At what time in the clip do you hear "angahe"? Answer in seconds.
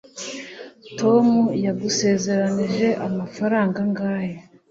3.85-4.33